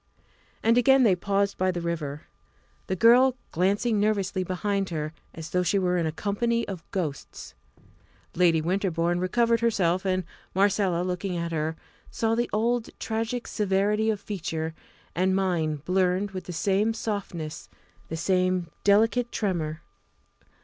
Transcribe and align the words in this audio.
And 0.63 0.79
again 0.79 1.03
they 1.03 1.15
paused 1.15 1.59
by 1.59 1.69
the 1.69 1.79
river, 1.79 2.23
the 2.87 2.95
girl 2.95 3.35
glancing 3.51 3.99
nervously 3.99 4.43
behind 4.43 4.89
her 4.89 5.13
as 5.35 5.51
though 5.51 5.61
she 5.61 5.77
were 5.77 5.95
in 5.99 6.07
a 6.07 6.11
company 6.11 6.67
of 6.67 6.83
ghosts. 6.89 7.53
Lady 8.33 8.61
Winterbourne 8.61 9.19
recovered 9.19 9.59
herself, 9.59 10.03
and 10.03 10.23
Marcella, 10.55 11.03
looking 11.03 11.37
at 11.37 11.51
her, 11.51 11.75
saw 12.09 12.33
the 12.33 12.49
old 12.51 12.89
tragic 12.99 13.45
severity 13.45 14.09
of 14.09 14.19
feature 14.19 14.73
and 15.13 15.35
mien 15.35 15.75
blurred 15.85 16.31
with 16.31 16.45
the 16.45 16.51
same 16.51 16.95
softness, 16.95 17.69
the 18.07 18.17
same 18.17 18.71
delicate 18.83 19.31
tremor. 19.31 19.83